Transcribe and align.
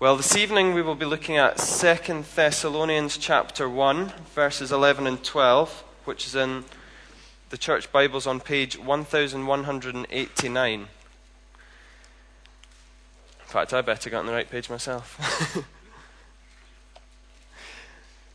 Well, 0.00 0.16
this 0.16 0.36
evening 0.36 0.74
we 0.74 0.82
will 0.82 0.94
be 0.94 1.04
looking 1.04 1.38
at 1.38 1.58
2 1.58 2.22
Thessalonians 2.36 3.18
chapter 3.18 3.68
1, 3.68 4.12
verses 4.32 4.70
11 4.70 5.08
and 5.08 5.24
12, 5.24 5.82
which 6.04 6.24
is 6.24 6.36
in 6.36 6.64
the 7.50 7.58
church 7.58 7.90
Bibles 7.90 8.24
on 8.24 8.38
page 8.38 8.78
1189. 8.78 10.80
In 10.80 10.86
fact, 13.44 13.74
I 13.74 13.80
better 13.80 14.08
get 14.08 14.20
on 14.20 14.26
the 14.26 14.32
right 14.32 14.48
page 14.48 14.70
myself. 14.70 15.66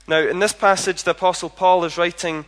now, 0.09 0.19
in 0.19 0.39
this 0.39 0.51
passage, 0.51 1.03
the 1.03 1.11
Apostle 1.11 1.49
Paul 1.49 1.85
is 1.85 1.97
writing 1.97 2.43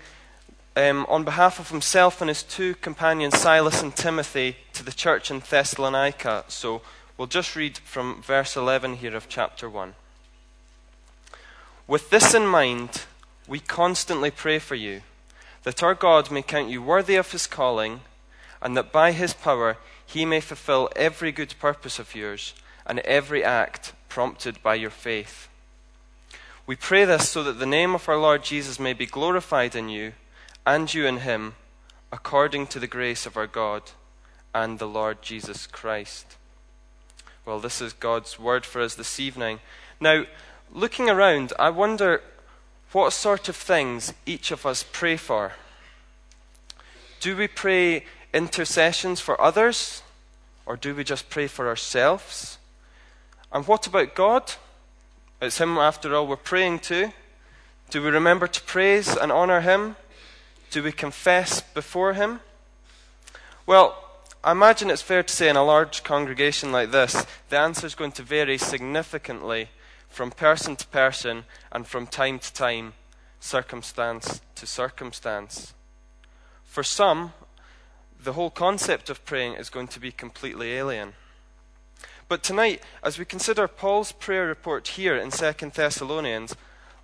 um, 0.76 1.06
on 1.08 1.24
behalf 1.24 1.58
of 1.58 1.70
himself 1.70 2.20
and 2.20 2.28
his 2.28 2.44
two 2.44 2.76
companions, 2.76 3.40
Silas 3.40 3.82
and 3.82 3.96
Timothy, 3.96 4.58
to 4.74 4.84
the 4.84 4.92
church 4.92 5.32
in 5.32 5.40
Thessalonica. 5.40 6.44
So, 6.50 6.82
We'll 7.18 7.28
just 7.28 7.56
read 7.56 7.78
from 7.78 8.22
verse 8.22 8.58
11 8.58 8.98
here 8.98 9.16
of 9.16 9.30
chapter 9.30 9.70
1. 9.70 9.94
With 11.88 12.10
this 12.10 12.34
in 12.34 12.46
mind, 12.46 13.06
we 13.48 13.60
constantly 13.60 14.32
pray 14.32 14.60
for 14.60 14.76
you, 14.76 15.02
that 15.64 15.82
our 15.82 15.96
God 15.96 16.30
may 16.30 16.42
count 16.42 16.68
you 16.68 16.82
worthy 16.82 17.16
of 17.16 17.32
his 17.32 17.48
calling, 17.48 18.02
and 18.62 18.76
that 18.76 18.92
by 18.92 19.14
his 19.14 19.34
power 19.34 19.78
he 20.06 20.26
may 20.26 20.42
fulfill 20.42 20.90
every 20.98 21.32
good 21.32 21.56
purpose 21.58 22.00
of 22.00 22.16
yours 22.16 22.54
and 22.86 23.00
every 23.00 23.46
act 23.46 23.94
prompted 24.10 24.62
by 24.62 24.76
your 24.76 24.90
faith. 24.90 25.48
We 26.68 26.76
pray 26.76 27.06
this 27.06 27.30
so 27.30 27.44
that 27.44 27.60
the 27.60 27.66
name 27.66 27.96
of 27.96 28.10
our 28.10 28.18
Lord 28.18 28.44
Jesus 28.44 28.78
may 28.78 28.92
be 28.92 29.06
glorified 29.06 29.74
in 29.74 29.88
you 29.88 30.14
and 30.66 30.94
you 30.94 31.06
in 31.06 31.20
him, 31.20 31.54
according 32.12 32.68
to 32.68 32.80
the 32.80 32.88
grace 32.88 33.26
of 33.26 33.38
our 33.38 33.48
God 33.48 33.84
and 34.54 34.80
the 34.80 34.88
Lord 34.88 35.22
Jesus 35.22 35.66
Christ. 35.66 36.36
Well, 37.46 37.60
this 37.60 37.80
is 37.80 37.94
God's 37.94 38.40
word 38.40 38.66
for 38.66 38.82
us 38.82 38.96
this 38.96 39.20
evening. 39.20 39.60
Now, 40.00 40.24
looking 40.74 41.12
around, 41.12 41.54
I 41.60 41.70
wonder 41.70 42.24
what 42.92 43.14
sort 43.14 43.48
of 43.48 43.56
things 43.56 44.16
each 44.26 44.50
of 44.50 44.66
us 44.66 44.84
pray 44.92 45.16
for. 45.16 45.54
Do 47.20 47.38
we 47.38 47.48
pray 47.48 48.06
intercessions 48.34 49.20
for 49.20 49.40
others, 49.40 50.02
or 50.66 50.76
do 50.76 50.96
we 50.96 51.04
just 51.04 51.30
pray 51.30 51.46
for 51.46 51.68
ourselves? 51.68 52.58
And 53.52 53.68
what 53.68 53.86
about 53.86 54.16
God? 54.16 54.54
It's 55.40 55.60
Him, 55.60 55.78
after 55.78 56.16
all, 56.16 56.26
we're 56.26 56.38
praying 56.38 56.80
to. 56.80 57.14
Do 57.92 58.02
we 58.02 58.10
remember 58.10 58.48
to 58.48 58.62
praise 58.64 59.16
and 59.16 59.32
honor 59.32 59.62
Him? 59.62 59.98
Do 60.72 60.82
we 60.82 60.92
confess 60.92 61.62
before 61.62 62.14
Him? 62.14 62.40
Well, 63.68 64.05
I 64.46 64.52
imagine 64.52 64.92
it's 64.92 65.02
fair 65.02 65.24
to 65.24 65.34
say 65.34 65.50
in 65.50 65.56
a 65.56 65.64
large 65.64 66.04
congregation 66.04 66.72
like 66.72 66.92
this, 66.92 67.26
the 67.50 67.58
answer 67.58 67.88
is 67.88 67.96
going 67.96 68.12
to 68.12 68.22
vary 68.22 68.60
significantly 68.60 69.70
from 70.08 70.30
person 70.30 70.76
to 70.76 70.86
person 70.86 71.46
and 71.72 71.88
from 71.88 72.06
time 72.06 72.38
to 72.38 72.54
time, 72.54 72.94
circumstance 73.40 74.42
to 74.54 74.68
circumstance. 74.68 75.74
For 76.64 76.84
some, 76.84 77.34
the 78.24 78.34
whole 78.34 78.52
concept 78.52 79.10
of 79.10 79.26
praying 79.26 79.56
is 79.56 79.72
going 79.72 79.88
to 79.88 80.00
be 80.00 80.12
completely 80.12 80.74
alien. 80.74 81.14
But 82.30 82.44
tonight, 82.44 82.84
as 83.02 83.18
we 83.18 83.26
consider 83.26 83.68
Paul's 83.68 84.12
prayer 84.12 84.46
report 84.46 84.90
here 84.90 85.16
in 85.16 85.32
2 85.32 85.54
Thessalonians, 85.74 86.56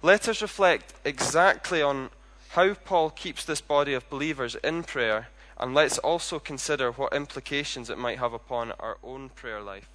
let 0.03 0.29
us 0.29 0.43
reflect 0.43 0.93
exactly 1.03 1.81
on 1.81 2.11
how 2.51 2.73
Paul 2.73 3.09
keeps 3.09 3.45
this 3.45 3.61
body 3.61 3.93
of 3.93 4.09
believers 4.09 4.55
in 4.55 4.83
prayer 4.83 5.29
and 5.57 5.73
let's 5.73 5.97
also 5.99 6.37
consider 6.37 6.91
what 6.91 7.13
implications 7.13 7.89
it 7.89 7.97
might 7.97 8.19
have 8.19 8.33
upon 8.33 8.73
our 8.73 8.97
own 9.03 9.29
prayer 9.29 9.61
life. 9.61 9.87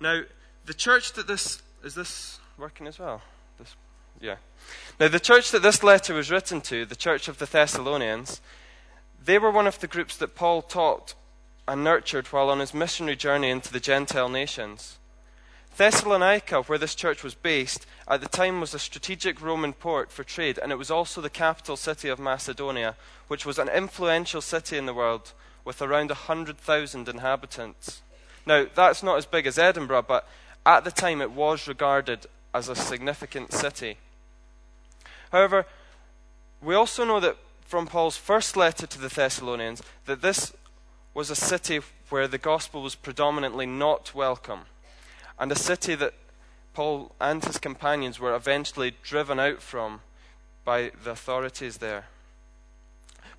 Now, 0.00 0.22
the 0.66 0.74
church 0.74 1.12
that 1.12 1.26
this 1.26 1.62
is 1.84 1.94
this 1.94 2.40
working 2.58 2.88
as 2.88 2.98
well? 2.98 3.22
This 3.58 3.76
yeah. 4.20 4.36
Now 4.98 5.06
the 5.06 5.20
church 5.20 5.52
that 5.52 5.62
this 5.62 5.84
letter 5.84 6.14
was 6.14 6.30
written 6.30 6.60
to, 6.62 6.84
the 6.84 6.96
church 6.96 7.28
of 7.28 7.38
the 7.38 7.46
Thessalonians, 7.46 8.40
they 9.24 9.38
were 9.38 9.52
one 9.52 9.68
of 9.68 9.78
the 9.78 9.86
groups 9.86 10.16
that 10.16 10.34
Paul 10.34 10.62
taught 10.62 11.14
and 11.68 11.84
nurtured 11.84 12.26
while 12.28 12.50
on 12.50 12.58
his 12.58 12.74
missionary 12.74 13.16
journey 13.16 13.50
into 13.50 13.72
the 13.72 13.78
Gentile 13.78 14.28
nations. 14.28 14.97
Thessalonica, 15.78 16.62
where 16.62 16.76
this 16.76 16.96
church 16.96 17.22
was 17.22 17.36
based, 17.36 17.86
at 18.08 18.20
the 18.20 18.28
time 18.28 18.60
was 18.60 18.74
a 18.74 18.80
strategic 18.80 19.40
Roman 19.40 19.72
port 19.72 20.10
for 20.10 20.24
trade, 20.24 20.58
and 20.60 20.72
it 20.72 20.78
was 20.78 20.90
also 20.90 21.20
the 21.20 21.30
capital 21.30 21.76
city 21.76 22.08
of 22.08 22.18
Macedonia, 22.18 22.96
which 23.28 23.46
was 23.46 23.60
an 23.60 23.68
influential 23.68 24.40
city 24.40 24.76
in 24.76 24.86
the 24.86 24.92
world 24.92 25.32
with 25.64 25.80
around 25.80 26.10
100,000 26.10 27.08
inhabitants. 27.08 28.02
Now, 28.44 28.66
that's 28.74 29.04
not 29.04 29.18
as 29.18 29.26
big 29.26 29.46
as 29.46 29.56
Edinburgh, 29.56 30.06
but 30.08 30.28
at 30.66 30.82
the 30.82 30.90
time 30.90 31.22
it 31.22 31.30
was 31.30 31.68
regarded 31.68 32.26
as 32.52 32.68
a 32.68 32.74
significant 32.74 33.52
city. 33.52 33.98
However, 35.30 35.64
we 36.60 36.74
also 36.74 37.04
know 37.04 37.20
that 37.20 37.36
from 37.64 37.86
Paul's 37.86 38.16
first 38.16 38.56
letter 38.56 38.88
to 38.88 38.98
the 38.98 39.08
Thessalonians 39.08 39.80
that 40.06 40.22
this 40.22 40.52
was 41.14 41.30
a 41.30 41.36
city 41.36 41.78
where 42.08 42.26
the 42.26 42.36
gospel 42.36 42.82
was 42.82 42.96
predominantly 42.96 43.66
not 43.66 44.12
welcome 44.12 44.62
and 45.38 45.52
a 45.52 45.56
city 45.56 45.94
that 45.94 46.14
Paul 46.74 47.12
and 47.20 47.44
his 47.44 47.58
companions 47.58 48.20
were 48.20 48.34
eventually 48.34 48.94
driven 49.02 49.40
out 49.40 49.60
from 49.62 50.00
by 50.64 50.92
the 51.02 51.12
authorities 51.12 51.78
there. 51.78 52.04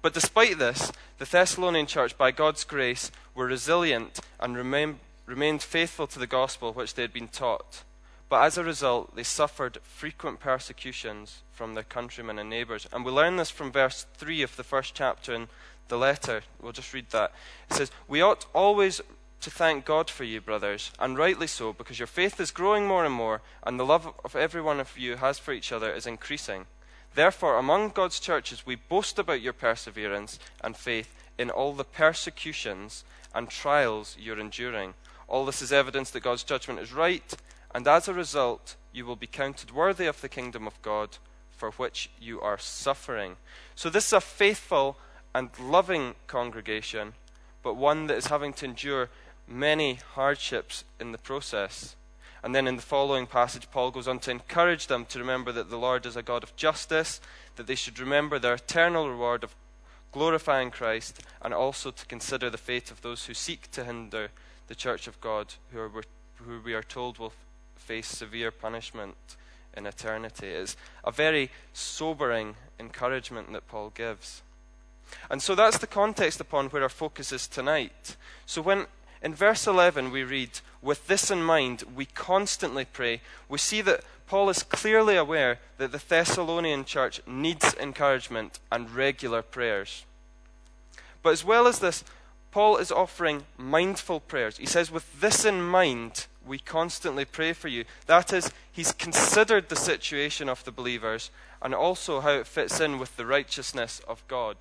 But 0.01 0.13
despite 0.13 0.57
this, 0.57 0.91
the 1.17 1.25
Thessalonian 1.25 1.85
church, 1.85 2.17
by 2.17 2.31
God's 2.31 2.63
grace, 2.63 3.11
were 3.35 3.45
resilient 3.45 4.19
and 4.39 4.55
remain, 4.55 4.99
remained 5.25 5.61
faithful 5.61 6.07
to 6.07 6.19
the 6.19 6.27
gospel 6.27 6.73
which 6.73 6.93
they 6.93 7.01
had 7.01 7.13
been 7.13 7.27
taught. 7.27 7.83
But 8.29 8.43
as 8.43 8.57
a 8.57 8.63
result, 8.63 9.15
they 9.15 9.23
suffered 9.23 9.79
frequent 9.83 10.39
persecutions 10.39 11.41
from 11.51 11.73
their 11.73 11.83
countrymen 11.83 12.39
and 12.39 12.49
neighbors. 12.49 12.87
And 12.93 13.03
we 13.03 13.11
learn 13.11 13.37
this 13.37 13.49
from 13.49 13.71
verse 13.71 14.05
3 14.15 14.43
of 14.43 14.55
the 14.55 14.63
first 14.63 14.93
chapter 14.93 15.33
in 15.33 15.47
the 15.87 15.97
letter. 15.97 16.41
We'll 16.61 16.71
just 16.71 16.93
read 16.93 17.09
that. 17.09 17.31
It 17.69 17.75
says, 17.75 17.91
We 18.07 18.21
ought 18.21 18.45
always 18.53 19.01
to 19.41 19.49
thank 19.49 19.85
God 19.85 20.09
for 20.09 20.23
you, 20.23 20.41
brothers, 20.41 20.91
and 20.99 21.17
rightly 21.17 21.47
so, 21.47 21.71
because 21.73 21.99
your 21.99 22.07
faith 22.07 22.39
is 22.39 22.51
growing 22.51 22.87
more 22.87 23.05
and 23.05 23.13
more, 23.13 23.41
and 23.63 23.79
the 23.79 23.85
love 23.85 24.13
of 24.23 24.35
every 24.35 24.61
one 24.61 24.79
of 24.79 24.97
you 24.97 25.15
has 25.15 25.39
for 25.39 25.53
each 25.53 25.71
other 25.71 25.91
is 25.91 26.05
increasing. 26.05 26.65
Therefore, 27.15 27.57
among 27.57 27.89
God's 27.89 28.19
churches, 28.19 28.65
we 28.65 28.75
boast 28.75 29.17
about 29.17 29.41
your 29.41 29.53
perseverance 29.53 30.39
and 30.61 30.75
faith 30.75 31.15
in 31.37 31.49
all 31.49 31.73
the 31.73 31.83
persecutions 31.83 33.03
and 33.33 33.49
trials 33.49 34.15
you're 34.19 34.39
enduring. 34.39 34.93
All 35.27 35.45
this 35.45 35.61
is 35.61 35.71
evidence 35.71 36.11
that 36.11 36.23
God's 36.23 36.43
judgment 36.43 36.79
is 36.79 36.93
right, 36.93 37.33
and 37.73 37.87
as 37.87 38.07
a 38.07 38.13
result, 38.13 38.75
you 38.91 39.05
will 39.05 39.15
be 39.15 39.27
counted 39.27 39.71
worthy 39.71 40.07
of 40.07 40.21
the 40.21 40.29
kingdom 40.29 40.67
of 40.67 40.81
God 40.81 41.17
for 41.51 41.71
which 41.71 42.09
you 42.19 42.41
are 42.41 42.57
suffering. 42.57 43.35
So, 43.75 43.89
this 43.89 44.07
is 44.07 44.13
a 44.13 44.21
faithful 44.21 44.97
and 45.35 45.49
loving 45.59 46.15
congregation, 46.27 47.13
but 47.61 47.75
one 47.75 48.07
that 48.07 48.17
is 48.17 48.27
having 48.27 48.53
to 48.53 48.65
endure 48.65 49.09
many 49.49 49.95
hardships 50.13 50.83
in 50.99 51.11
the 51.11 51.17
process. 51.17 51.95
And 52.43 52.55
then 52.55 52.67
in 52.67 52.77
the 52.77 52.81
following 52.81 53.27
passage, 53.27 53.69
Paul 53.71 53.91
goes 53.91 54.07
on 54.07 54.19
to 54.19 54.31
encourage 54.31 54.87
them 54.87 55.05
to 55.05 55.19
remember 55.19 55.51
that 55.51 55.69
the 55.69 55.77
Lord 55.77 56.05
is 56.05 56.15
a 56.15 56.23
God 56.23 56.43
of 56.43 56.55
justice, 56.55 57.19
that 57.57 57.67
they 57.67 57.75
should 57.75 57.99
remember 57.99 58.39
their 58.39 58.53
eternal 58.53 59.09
reward 59.09 59.43
of 59.43 59.55
glorifying 60.11 60.71
Christ, 60.71 61.21
and 61.41 61.53
also 61.53 61.91
to 61.91 62.05
consider 62.05 62.49
the 62.49 62.57
fate 62.57 62.91
of 62.91 63.01
those 63.01 63.25
who 63.25 63.33
seek 63.33 63.69
to 63.71 63.83
hinder 63.83 64.29
the 64.67 64.75
church 64.75 65.07
of 65.07 65.19
God, 65.19 65.53
who, 65.71 65.79
are, 65.79 65.91
who 66.35 66.61
we 66.63 66.73
are 66.73 66.83
told 66.83 67.17
will 67.17 67.33
face 67.75 68.07
severe 68.07 68.51
punishment 68.51 69.15
in 69.75 69.85
eternity. 69.85 70.47
It's 70.47 70.77
a 71.03 71.11
very 71.11 71.51
sobering 71.73 72.55
encouragement 72.79 73.51
that 73.53 73.67
Paul 73.67 73.91
gives. 73.93 74.41
And 75.29 75.41
so 75.41 75.55
that's 75.55 75.79
the 75.79 75.87
context 75.87 76.39
upon 76.39 76.69
where 76.69 76.83
our 76.83 76.89
focus 76.89 77.31
is 77.31 77.47
tonight. 77.47 78.15
So 78.45 78.61
when 78.61 78.85
in 79.21 79.35
verse 79.35 79.67
11, 79.67 80.11
we 80.11 80.23
read, 80.23 80.59
With 80.81 81.07
this 81.07 81.29
in 81.29 81.43
mind, 81.43 81.83
we 81.95 82.05
constantly 82.05 82.85
pray. 82.85 83.21
We 83.49 83.57
see 83.57 83.81
that 83.81 84.03
Paul 84.27 84.49
is 84.49 84.63
clearly 84.63 85.15
aware 85.17 85.59
that 85.77 85.91
the 85.91 85.97
Thessalonian 85.97 86.85
church 86.85 87.21
needs 87.27 87.75
encouragement 87.75 88.59
and 88.71 88.91
regular 88.91 89.41
prayers. 89.41 90.05
But 91.21 91.31
as 91.31 91.43
well 91.43 91.67
as 91.67 91.79
this, 91.79 92.03
Paul 92.51 92.77
is 92.77 92.91
offering 92.91 93.43
mindful 93.57 94.21
prayers. 94.21 94.57
He 94.57 94.65
says, 94.65 94.91
With 94.91 95.19
this 95.19 95.45
in 95.45 95.61
mind, 95.61 96.27
we 96.45 96.59
constantly 96.59 97.25
pray 97.25 97.53
for 97.53 97.67
you. 97.67 97.85
That 98.07 98.31
is, 98.31 98.51
he's 98.71 98.91
considered 98.91 99.69
the 99.69 99.75
situation 99.75 100.47
of 100.47 100.63
the 100.63 100.71
believers 100.71 101.29
and 101.61 101.75
also 101.75 102.21
how 102.21 102.31
it 102.31 102.47
fits 102.47 102.79
in 102.79 102.99
with 102.99 103.17
the 103.17 103.25
righteousness 103.25 104.01
of 104.07 104.25
God. 104.27 104.55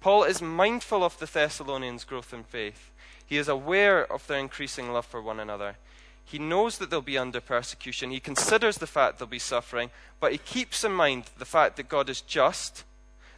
Paul 0.00 0.24
is 0.24 0.42
mindful 0.42 1.04
of 1.04 1.18
the 1.18 1.26
Thessalonians' 1.26 2.04
growth 2.04 2.34
in 2.34 2.42
faith. 2.42 2.89
He 3.30 3.36
is 3.36 3.48
aware 3.48 4.12
of 4.12 4.26
their 4.26 4.40
increasing 4.40 4.92
love 4.92 5.06
for 5.06 5.22
one 5.22 5.38
another. 5.38 5.76
He 6.24 6.40
knows 6.40 6.78
that 6.78 6.90
they'll 6.90 7.00
be 7.00 7.16
under 7.16 7.40
persecution. 7.40 8.10
He 8.10 8.18
considers 8.18 8.78
the 8.78 8.88
fact 8.88 9.20
they'll 9.20 9.28
be 9.28 9.38
suffering, 9.38 9.90
but 10.18 10.32
he 10.32 10.38
keeps 10.38 10.82
in 10.82 10.90
mind 10.90 11.26
the 11.38 11.44
fact 11.44 11.76
that 11.76 11.88
God 11.88 12.10
is 12.10 12.22
just, 12.22 12.82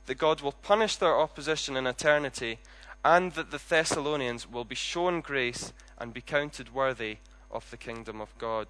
that 0.07 0.15
God 0.17 0.41
will 0.41 0.53
punish 0.53 0.97
their 0.97 1.19
opposition 1.19 1.77
in 1.77 1.87
eternity, 1.87 2.59
and 3.05 3.33
that 3.33 3.51
the 3.51 3.61
Thessalonians 3.69 4.51
will 4.51 4.65
be 4.65 4.75
shown 4.75 5.21
grace 5.21 5.75
and 5.99 6.15
be 6.15 6.23
counted 6.23 6.73
worthy 6.75 7.19
of 7.51 7.71
the 7.71 7.77
kingdom 7.77 8.19
of 8.19 8.37
God. 8.39 8.69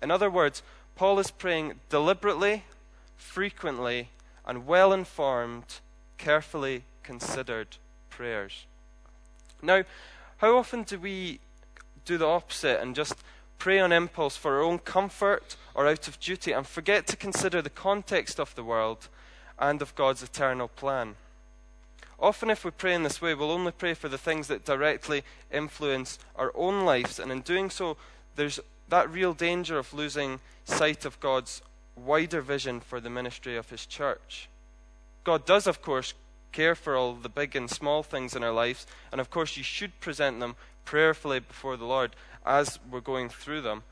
In 0.00 0.10
other 0.10 0.30
words, 0.30 0.62
Paul 0.96 1.18
is 1.18 1.30
praying 1.30 1.80
deliberately, 1.90 2.64
frequently, 3.18 4.08
and 4.46 4.66
well 4.66 4.94
informed, 4.94 5.80
carefully 6.16 6.84
considered 7.02 7.76
prayers. 8.08 8.64
Now, 9.60 9.84
how 10.42 10.58
often 10.58 10.82
do 10.82 10.98
we 10.98 11.38
do 12.04 12.18
the 12.18 12.26
opposite 12.26 12.80
and 12.80 12.96
just 12.96 13.14
pray 13.58 13.78
on 13.78 13.92
impulse 13.92 14.36
for 14.36 14.56
our 14.56 14.62
own 14.62 14.80
comfort 14.80 15.56
or 15.72 15.86
out 15.86 16.08
of 16.08 16.18
duty 16.18 16.50
and 16.50 16.66
forget 16.66 17.06
to 17.06 17.16
consider 17.16 17.62
the 17.62 17.70
context 17.70 18.40
of 18.40 18.52
the 18.56 18.64
world 18.64 19.08
and 19.56 19.80
of 19.80 19.94
God's 19.94 20.20
eternal 20.20 20.66
plan? 20.66 21.14
Often, 22.18 22.50
if 22.50 22.64
we 22.64 22.72
pray 22.72 22.92
in 22.92 23.04
this 23.04 23.22
way, 23.22 23.34
we'll 23.34 23.52
only 23.52 23.70
pray 23.70 23.94
for 23.94 24.08
the 24.08 24.18
things 24.18 24.48
that 24.48 24.64
directly 24.64 25.22
influence 25.52 26.18
our 26.34 26.50
own 26.56 26.84
lives, 26.84 27.20
and 27.20 27.30
in 27.30 27.42
doing 27.42 27.70
so, 27.70 27.96
there's 28.34 28.58
that 28.88 29.08
real 29.10 29.34
danger 29.34 29.78
of 29.78 29.94
losing 29.94 30.40
sight 30.64 31.04
of 31.04 31.20
God's 31.20 31.62
wider 31.94 32.40
vision 32.40 32.80
for 32.80 33.00
the 33.00 33.10
ministry 33.10 33.56
of 33.56 33.70
His 33.70 33.86
church. 33.86 34.48
God 35.22 35.46
does, 35.46 35.68
of 35.68 35.82
course, 35.82 36.14
care 36.52 36.74
for 36.74 36.94
all 36.94 37.14
the 37.14 37.28
big 37.28 37.56
and 37.56 37.68
small 37.68 38.02
things 38.02 38.36
in 38.36 38.44
our 38.44 38.52
lives, 38.52 38.86
and 39.10 39.20
of 39.20 39.30
course, 39.30 39.56
you 39.56 39.62
should 39.62 39.98
present 40.00 40.40
them 40.40 40.56
prayerfully 40.84 41.40
before 41.40 41.76
the 41.76 41.84
Lord 41.84 42.14
as 42.44 42.78
we're 42.90 43.00
going 43.00 43.28
through 43.28 43.62
them. 43.62 43.82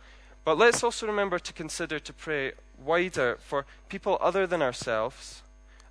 But 0.45 0.59
let's 0.59 0.83
also 0.83 1.07
remember 1.07 1.39
to 1.39 1.53
consider 1.53 1.99
to 1.99 2.13
pray 2.13 2.53
wider 2.83 3.39
for 3.41 3.67
people 3.89 4.19
other 4.21 4.47
than 4.47 4.63
ourselves 4.63 5.43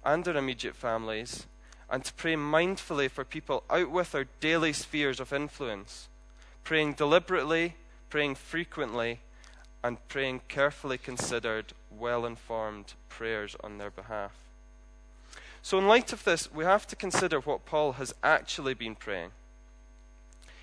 and 0.04 0.28
our 0.28 0.36
immediate 0.36 0.76
families 0.76 1.46
and 1.90 2.06
to 2.06 2.14
pray 2.14 2.36
mindfully 2.36 3.10
for 3.10 3.24
people 3.24 3.64
out 3.70 3.90
with 3.90 4.14
our 4.14 4.26
daily 4.40 4.74
spheres 4.74 5.20
of 5.20 5.34
influence, 5.34 6.08
praying 6.64 6.94
deliberately, 6.94 7.76
praying 8.10 8.36
frequently, 8.36 9.20
and 9.84 9.98
praying 10.08 10.42
carefully 10.48 10.98
considered, 10.98 11.74
well 11.90 12.26
informed 12.26 12.94
prayers 13.08 13.56
on 13.64 13.78
their 13.78 13.90
behalf. 13.90 14.49
So, 15.62 15.78
in 15.78 15.88
light 15.88 16.14
of 16.14 16.24
this, 16.24 16.52
we 16.52 16.64
have 16.64 16.88
to 16.88 16.96
consider 16.96 17.40
what 17.40 17.66
Paul 17.66 17.94
has 17.94 18.14
actually 18.24 18.74
been 18.74 18.96
praying. 18.96 19.32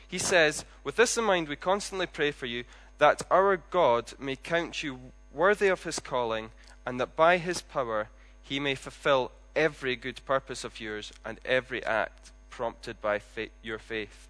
He 0.09 0.19
says, 0.19 0.65
With 0.85 0.97
this 0.97 1.19
in 1.19 1.25
mind, 1.25 1.49
we 1.49 1.57
constantly 1.57 2.07
pray 2.07 2.31
for 2.31 2.47
you 2.47 2.65
that 2.99 3.23
our 3.31 3.59
God 3.71 4.15
may 4.19 4.37
count 4.37 4.83
you 4.83 4.99
worthy 5.33 5.69
of 5.69 5.85
his 5.85 5.99
calling, 5.99 6.51
and 6.87 6.99
that 7.01 7.17
by 7.17 7.37
his 7.39 7.61
power 7.61 8.09
he 8.43 8.59
may 8.59 8.75
fulfill 8.75 9.33
every 9.55 9.97
good 9.97 10.25
purpose 10.25 10.65
of 10.65 10.81
yours 10.81 11.13
and 11.25 11.41
every 11.45 11.85
act 11.85 12.31
prompted 12.49 13.01
by 13.01 13.21
your 13.63 13.79
faith. 13.79 14.29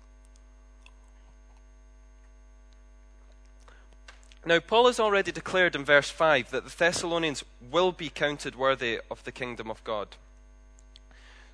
Now, 4.44 4.60
Paul 4.60 4.86
has 4.86 5.00
already 5.00 5.32
declared 5.32 5.74
in 5.74 5.84
verse 5.84 6.08
5 6.08 6.52
that 6.52 6.64
the 6.64 6.76
Thessalonians 6.76 7.44
will 7.70 7.90
be 7.90 8.08
counted 8.08 8.54
worthy 8.54 9.00
of 9.10 9.22
the 9.24 9.32
kingdom 9.32 9.70
of 9.70 9.82
God. 9.82 10.16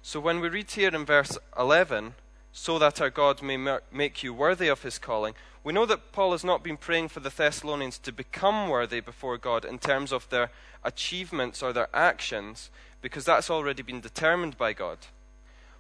So, 0.04 0.19
when 0.19 0.40
we 0.40 0.49
read 0.49 0.69
here 0.69 0.93
in 0.93 1.04
verse 1.04 1.38
11, 1.56 2.14
so 2.52 2.76
that 2.81 3.00
our 3.00 3.08
God 3.08 3.40
may 3.40 3.56
make 3.93 4.25
you 4.25 4.34
worthy 4.34 4.66
of 4.66 4.82
his 4.82 4.99
calling, 4.99 5.34
we 5.62 5.72
know 5.72 5.87
that 5.87 6.10
Paul 6.10 6.32
has 6.32 6.43
not 6.43 6.64
been 6.64 6.76
praying 6.76 7.08
for 7.08 7.20
the 7.20 7.31
Thessalonians 7.31 7.99
to 7.99 8.10
become 8.10 8.69
worthy 8.69 8.99
before 8.99 9.38
God 9.38 9.64
in 9.64 9.78
terms 9.78 10.12
of 10.12 10.28
their 10.28 10.50
achievements 10.82 11.62
or 11.62 11.72
their 11.72 11.88
actions, 11.94 12.69
because 13.00 13.25
that's 13.25 13.49
already 13.49 13.82
been 13.82 14.00
determined 14.00 14.58
by 14.58 14.72
God. 14.72 14.99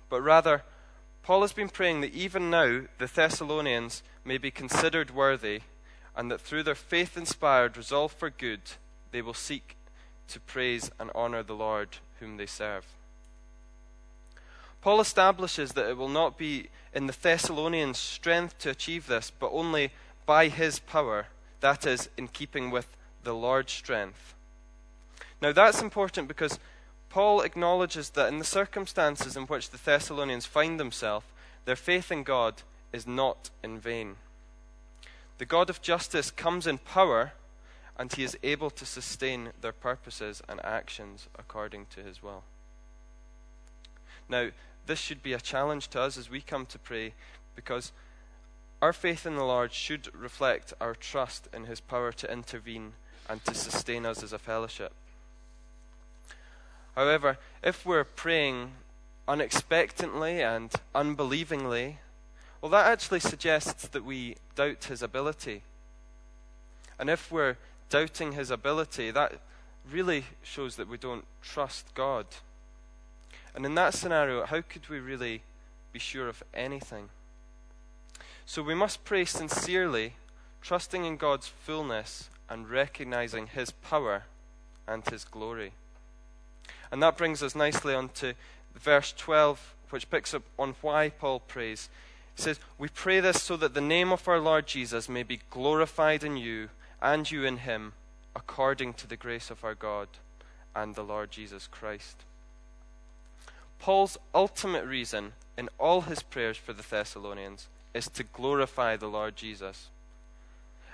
But 0.08 0.22
rather, 0.22 0.62
Paul 1.24 1.40
has 1.40 1.52
been 1.52 1.68
praying 1.68 2.00
that 2.02 2.14
even 2.14 2.48
now 2.48 2.82
the 2.98 3.10
Thessalonians 3.12 4.04
may 4.24 4.38
be 4.38 4.52
considered 4.52 5.10
worthy, 5.10 5.62
and 6.16 6.30
that 6.30 6.40
through 6.40 6.62
their 6.62 6.76
faith 6.76 7.16
inspired 7.16 7.76
resolve 7.76 8.12
for 8.12 8.30
good, 8.30 8.62
they 9.10 9.20
will 9.20 9.34
seek 9.34 9.76
to 10.28 10.38
praise 10.38 10.92
and 11.00 11.10
honor 11.12 11.42
the 11.42 11.54
Lord 11.54 11.98
whom 12.20 12.36
they 12.36 12.46
serve. 12.46 12.86
Paul 14.82 15.00
establishes 15.00 15.72
that 15.72 15.88
it 15.88 15.96
will 15.96 16.08
not 16.08 16.36
be 16.36 16.68
in 16.92 17.06
the 17.06 17.16
Thessalonians' 17.20 17.98
strength 17.98 18.58
to 18.58 18.70
achieve 18.70 19.06
this, 19.06 19.30
but 19.30 19.52
only 19.52 19.92
by 20.26 20.48
his 20.48 20.80
power, 20.80 21.26
that 21.60 21.86
is, 21.86 22.10
in 22.16 22.28
keeping 22.28 22.70
with 22.70 22.88
the 23.22 23.32
Lord's 23.32 23.72
strength. 23.72 24.34
Now, 25.40 25.52
that's 25.52 25.80
important 25.80 26.28
because 26.28 26.58
Paul 27.08 27.42
acknowledges 27.42 28.10
that 28.10 28.28
in 28.32 28.38
the 28.38 28.44
circumstances 28.44 29.36
in 29.36 29.44
which 29.44 29.70
the 29.70 29.78
Thessalonians 29.78 30.46
find 30.46 30.78
themselves, 30.78 31.26
their 31.64 31.76
faith 31.76 32.10
in 32.10 32.24
God 32.24 32.62
is 32.92 33.06
not 33.06 33.50
in 33.62 33.78
vain. 33.78 34.16
The 35.38 35.46
God 35.46 35.70
of 35.70 35.80
justice 35.80 36.30
comes 36.30 36.66
in 36.66 36.78
power, 36.78 37.32
and 37.96 38.12
he 38.12 38.24
is 38.24 38.36
able 38.42 38.70
to 38.70 38.84
sustain 38.84 39.50
their 39.60 39.72
purposes 39.72 40.42
and 40.48 40.64
actions 40.64 41.28
according 41.38 41.86
to 41.94 42.02
his 42.02 42.22
will. 42.22 42.42
Now, 44.28 44.50
this 44.86 44.98
should 44.98 45.22
be 45.22 45.32
a 45.32 45.40
challenge 45.40 45.88
to 45.88 46.00
us 46.00 46.18
as 46.18 46.30
we 46.30 46.40
come 46.40 46.66
to 46.66 46.78
pray 46.78 47.14
because 47.54 47.92
our 48.80 48.92
faith 48.92 49.26
in 49.26 49.36
the 49.36 49.44
Lord 49.44 49.72
should 49.72 50.12
reflect 50.14 50.72
our 50.80 50.94
trust 50.94 51.48
in 51.54 51.66
his 51.66 51.80
power 51.80 52.10
to 52.12 52.32
intervene 52.32 52.94
and 53.28 53.44
to 53.44 53.54
sustain 53.54 54.04
us 54.04 54.22
as 54.22 54.32
a 54.32 54.38
fellowship. 54.38 54.92
However, 56.96 57.38
if 57.62 57.86
we're 57.86 58.04
praying 58.04 58.72
unexpectantly 59.28 60.42
and 60.42 60.72
unbelievingly, 60.94 61.98
well, 62.60 62.70
that 62.70 62.86
actually 62.86 63.20
suggests 63.20 63.88
that 63.88 64.04
we 64.04 64.36
doubt 64.54 64.84
his 64.84 65.02
ability. 65.02 65.62
And 66.98 67.08
if 67.08 67.32
we're 67.32 67.56
doubting 67.88 68.32
his 68.32 68.50
ability, 68.50 69.10
that 69.10 69.40
really 69.90 70.24
shows 70.42 70.76
that 70.76 70.88
we 70.88 70.96
don't 70.96 71.24
trust 71.42 71.94
God. 71.94 72.26
And 73.54 73.66
in 73.66 73.74
that 73.74 73.94
scenario, 73.94 74.44
how 74.46 74.62
could 74.62 74.88
we 74.88 74.98
really 74.98 75.42
be 75.92 75.98
sure 75.98 76.28
of 76.28 76.42
anything? 76.54 77.10
So 78.46 78.62
we 78.62 78.74
must 78.74 79.04
pray 79.04 79.24
sincerely, 79.24 80.14
trusting 80.60 81.04
in 81.04 81.16
God's 81.16 81.48
fullness 81.48 82.28
and 82.48 82.68
recognizing 82.68 83.46
his 83.46 83.70
power 83.70 84.24
and 84.86 85.06
his 85.08 85.24
glory. 85.24 85.72
And 86.90 87.02
that 87.02 87.16
brings 87.16 87.42
us 87.42 87.54
nicely 87.54 87.94
on 87.94 88.10
to 88.10 88.34
verse 88.74 89.14
12, 89.16 89.74
which 89.90 90.10
picks 90.10 90.34
up 90.34 90.42
on 90.58 90.74
why 90.80 91.10
Paul 91.10 91.40
prays. 91.40 91.88
He 92.36 92.42
says, 92.42 92.60
We 92.78 92.88
pray 92.88 93.20
this 93.20 93.42
so 93.42 93.56
that 93.58 93.74
the 93.74 93.80
name 93.80 94.12
of 94.12 94.26
our 94.28 94.40
Lord 94.40 94.66
Jesus 94.66 95.08
may 95.08 95.22
be 95.22 95.40
glorified 95.50 96.24
in 96.24 96.36
you 96.36 96.70
and 97.00 97.30
you 97.30 97.44
in 97.44 97.58
him, 97.58 97.92
according 98.34 98.94
to 98.94 99.06
the 99.06 99.16
grace 99.16 99.50
of 99.50 99.64
our 99.64 99.74
God 99.74 100.08
and 100.74 100.94
the 100.94 101.02
Lord 101.02 101.30
Jesus 101.30 101.66
Christ. 101.66 102.24
Paul's 103.82 104.16
ultimate 104.32 104.84
reason 104.84 105.32
in 105.58 105.68
all 105.76 106.02
his 106.02 106.22
prayers 106.22 106.56
for 106.56 106.72
the 106.72 106.84
Thessalonians 106.88 107.66
is 107.92 108.06
to 108.10 108.22
glorify 108.22 108.96
the 108.96 109.08
Lord 109.08 109.34
Jesus. 109.34 109.88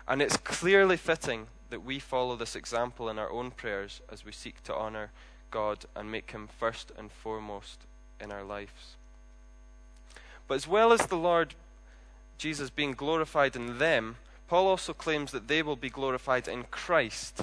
And 0.09 0.23
it's 0.23 0.39
clearly 0.39 0.97
fitting 0.97 1.49
that 1.69 1.85
we 1.85 1.99
follow 1.99 2.35
this 2.35 2.57
example 2.57 3.11
in 3.11 3.19
our 3.19 3.31
own 3.31 3.51
prayers 3.51 4.01
as 4.11 4.25
we 4.25 4.33
seek 4.33 4.63
to 4.63 4.75
honor 4.75 5.11
God 5.51 5.85
and 5.95 6.11
make 6.11 6.31
Him 6.31 6.49
first 6.59 6.91
and 6.97 7.13
foremost 7.13 7.81
in 8.19 8.33
our 8.33 8.43
lives. 8.43 8.97
But 10.47 10.55
as 10.55 10.67
well 10.67 10.91
as 10.91 11.09
the 11.09 11.17
Lord 11.19 11.55
Jesus 12.39 12.71
being 12.71 12.93
glorified 12.93 13.55
in 13.55 13.77
them, 13.77 14.17
Paul 14.49 14.67
also 14.67 14.95
claims 14.95 15.31
that 15.33 15.47
they 15.47 15.61
will 15.61 15.77
be 15.77 15.91
glorified 15.91 16.49
in 16.49 16.65
Christ. 16.71 17.43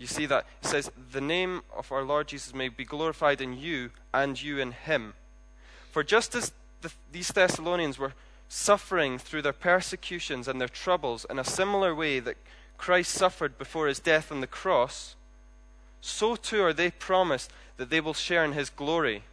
You 0.00 0.06
see 0.06 0.24
that? 0.26 0.46
it 0.62 0.66
says, 0.66 0.90
The 1.12 1.20
name 1.20 1.60
of 1.76 1.92
our 1.92 2.02
Lord 2.02 2.28
Jesus 2.28 2.54
may 2.54 2.70
be 2.70 2.86
glorified 2.86 3.42
in 3.42 3.56
you 3.58 3.90
and 4.14 4.42
you 4.42 4.58
in 4.58 4.72
Him. 4.72 5.12
For 5.92 6.02
just 6.02 6.34
as 6.34 6.52
the, 6.80 6.90
these 7.12 7.28
Thessalonians 7.28 7.98
were 7.98 8.14
suffering 8.48 9.18
through 9.18 9.42
their 9.42 9.52
persecutions 9.52 10.48
and 10.48 10.58
their 10.58 10.68
troubles 10.68 11.26
in 11.28 11.38
a 11.38 11.44
similar 11.44 11.94
way 11.94 12.18
that 12.18 12.38
Christ 12.78 13.12
suffered 13.12 13.58
before 13.58 13.88
his 13.88 14.00
death 14.00 14.32
on 14.32 14.40
the 14.40 14.46
cross, 14.46 15.16
so 16.00 16.34
too 16.34 16.62
are 16.62 16.72
they 16.72 16.90
promised 16.90 17.52
that 17.76 17.90
they 17.90 18.00
will 18.00 18.14
share 18.14 18.42
in 18.42 18.52
his 18.52 18.70
glory, 18.70 19.24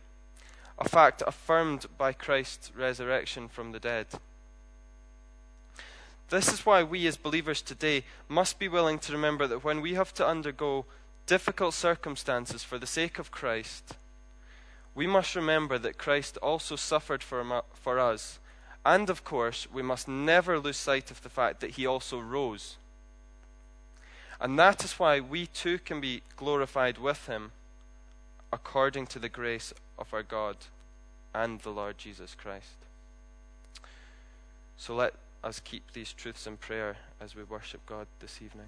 a 0.77 0.87
fact 0.87 1.23
affirmed 1.25 1.85
by 1.97 2.11
Christ's 2.11 2.71
resurrection 2.75 3.47
from 3.47 3.71
the 3.71 3.79
dead. 3.79 4.07
This 6.29 6.51
is 6.51 6.65
why 6.65 6.83
we 6.83 7.07
as 7.07 7.15
believers 7.15 7.61
today 7.61 8.03
must 8.27 8.59
be 8.59 8.67
willing 8.67 8.99
to 8.99 9.13
remember 9.13 9.47
that 9.47 9.63
when 9.63 9.81
we 9.81 9.93
have 9.93 10.13
to 10.15 10.27
undergo 10.27 10.85
difficult 11.25 11.73
circumstances 11.73 12.63
for 12.63 12.77
the 12.77 12.87
sake 12.87 13.17
of 13.17 13.31
Christ, 13.31 13.95
we 14.93 15.07
must 15.07 15.35
remember 15.35 15.77
that 15.77 15.97
Christ 15.97 16.37
also 16.37 16.75
suffered 16.75 17.23
for, 17.23 17.61
for 17.73 17.99
us. 17.99 18.39
And 18.85 19.09
of 19.09 19.23
course, 19.23 19.67
we 19.71 19.81
must 19.81 20.07
never 20.07 20.59
lose 20.59 20.77
sight 20.77 21.11
of 21.11 21.21
the 21.21 21.29
fact 21.29 21.61
that 21.61 21.71
he 21.71 21.85
also 21.85 22.19
rose. 22.19 22.77
And 24.41 24.57
that 24.59 24.83
is 24.83 24.93
why 24.93 25.19
we 25.19 25.47
too 25.47 25.79
can 25.79 26.01
be 26.01 26.23
glorified 26.35 26.97
with 26.97 27.27
him 27.27 27.51
according 28.51 29.07
to 29.07 29.19
the 29.19 29.29
grace 29.29 29.73
of 29.97 30.13
our 30.13 30.23
God 30.23 30.57
and 31.33 31.59
the 31.61 31.69
Lord 31.69 31.97
Jesus 31.97 32.35
Christ. 32.35 32.75
So 34.77 34.95
let 34.95 35.13
us 35.47 35.61
keep 35.61 35.93
these 35.93 36.11
truths 36.11 36.45
in 36.45 36.57
prayer 36.57 36.97
as 37.21 37.33
we 37.33 37.43
worship 37.43 37.79
God 37.85 38.05
this 38.19 38.41
evening. 38.41 38.67